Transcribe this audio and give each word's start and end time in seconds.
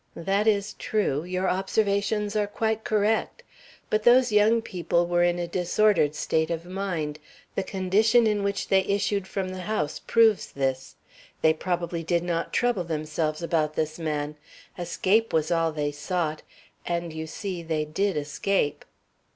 "That 0.15 0.47
is 0.47 0.73
true; 0.79 1.23
your 1.25 1.47
observations 1.47 2.35
are 2.35 2.47
quite 2.47 2.83
correct. 2.83 3.43
But 3.91 4.01
those 4.01 4.31
young 4.31 4.59
people 4.63 5.05
were 5.05 5.21
in 5.21 5.37
a 5.37 5.47
disordered 5.47 6.15
state 6.15 6.49
of 6.49 6.65
mind. 6.65 7.19
The 7.53 7.61
condition 7.61 8.25
in 8.25 8.41
which 8.41 8.69
they 8.69 8.79
issued 8.79 9.27
from 9.27 9.49
the 9.49 9.61
house 9.61 9.99
proves 9.99 10.53
this. 10.53 10.95
They 11.43 11.53
probably 11.53 12.01
did 12.01 12.23
not 12.23 12.51
trouble 12.51 12.83
themselves 12.83 13.43
about 13.43 13.75
this 13.75 13.99
man. 13.99 14.37
Escape 14.75 15.31
was 15.33 15.51
all 15.51 15.71
they 15.71 15.91
sought. 15.91 16.41
And, 16.83 17.13
you 17.13 17.27
see, 17.27 17.61
they 17.61 17.85
did 17.85 18.17
escape." 18.17 18.83